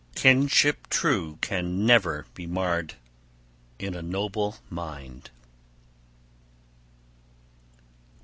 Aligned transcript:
Kinship 0.15 0.87
true 0.89 1.37
can 1.41 1.85
never 1.85 2.25
be 2.33 2.47
marred 2.47 2.95
in 3.77 3.93
a 3.93 4.01
noble 4.01 4.57
mind! 4.67 5.29